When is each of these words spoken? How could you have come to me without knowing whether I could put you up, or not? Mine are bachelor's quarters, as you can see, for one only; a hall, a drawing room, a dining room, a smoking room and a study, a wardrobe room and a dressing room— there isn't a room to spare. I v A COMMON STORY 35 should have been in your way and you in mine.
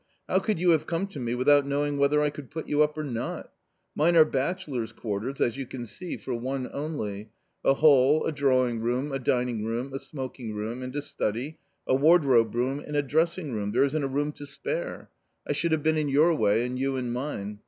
How 0.27 0.39
could 0.39 0.57
you 0.57 0.71
have 0.71 0.87
come 0.87 1.05
to 1.09 1.19
me 1.19 1.35
without 1.35 1.63
knowing 1.63 1.99
whether 1.99 2.23
I 2.23 2.31
could 2.31 2.49
put 2.49 2.67
you 2.67 2.81
up, 2.81 2.97
or 2.97 3.03
not? 3.03 3.51
Mine 3.93 4.15
are 4.15 4.25
bachelor's 4.25 4.91
quarters, 4.91 5.39
as 5.39 5.57
you 5.57 5.67
can 5.67 5.85
see, 5.85 6.17
for 6.17 6.33
one 6.33 6.67
only; 6.73 7.29
a 7.63 7.75
hall, 7.75 8.25
a 8.25 8.31
drawing 8.31 8.79
room, 8.79 9.11
a 9.11 9.19
dining 9.19 9.63
room, 9.63 9.93
a 9.93 9.99
smoking 9.99 10.55
room 10.55 10.81
and 10.81 10.95
a 10.95 11.03
study, 11.03 11.59
a 11.85 11.93
wardrobe 11.93 12.55
room 12.55 12.79
and 12.79 12.95
a 12.95 13.03
dressing 13.03 13.53
room— 13.53 13.73
there 13.73 13.83
isn't 13.83 14.03
a 14.03 14.07
room 14.07 14.31
to 14.31 14.47
spare. 14.47 14.71
I 14.75 14.89
v 14.89 14.89
A 14.89 14.97
COMMON 14.97 15.13
STORY 15.13 15.53
35 15.53 15.57
should 15.57 15.71
have 15.71 15.83
been 15.83 15.97
in 15.97 16.09
your 16.09 16.33
way 16.33 16.65
and 16.65 16.79
you 16.79 16.95
in 16.95 17.13
mine. 17.13 17.59